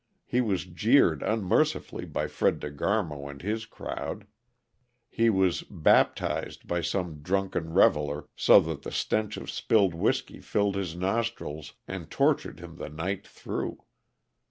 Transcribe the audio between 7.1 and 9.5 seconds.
drunken reveler, so that the stench